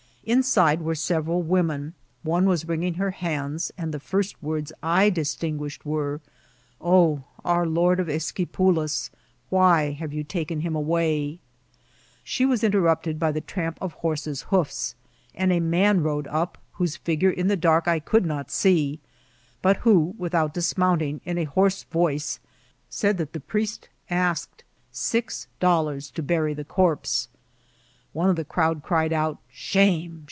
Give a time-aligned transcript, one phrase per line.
[0.23, 5.57] Inside were several women; one was wringing her hands, and the first w<Mrds I distin
[5.57, 6.29] guished were, '^
[6.79, 9.09] Oh, our Lord of Esquipulas,
[9.49, 11.39] why have you taken him away?"
[12.23, 14.93] She was interrtqpted by the tramp of horses' hoofs,
[15.33, 18.99] and a man rode up, whose figure in the dark I could not see,
[19.63, 22.37] but who, without dismount ing, in a hoarse voice
[22.91, 24.61] said that the jnriest /sisked
[24.91, 27.27] six dol lars to bury the corpse.
[28.13, 30.19] One of the crowd cried out, *' Shame